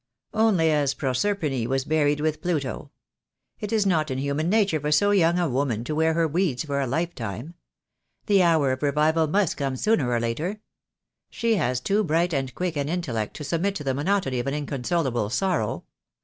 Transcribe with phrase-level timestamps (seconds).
[0.33, 2.89] "Only as Proserpine was buried with Pluto.
[3.59, 6.63] It is not in human nature for so young a woman to wear her weeds
[6.65, 7.53] for a lifetime.
[8.25, 10.59] The hour of revival must come sooner or later.
[11.29, 14.47] She has too bright and quick an intel lect to submit to the monotony of
[14.47, 15.83] an inconsolable sorrow.